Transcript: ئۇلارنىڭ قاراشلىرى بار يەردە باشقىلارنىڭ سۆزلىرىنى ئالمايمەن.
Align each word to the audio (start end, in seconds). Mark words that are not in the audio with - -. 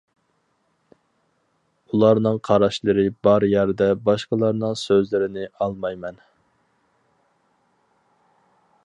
ئۇلارنىڭ 1.91 2.39
قاراشلىرى 2.49 3.05
بار 3.27 3.45
يەردە 3.51 3.91
باشقىلارنىڭ 4.09 4.75
سۆزلىرىنى 4.85 5.47
ئالمايمەن. 5.59 6.19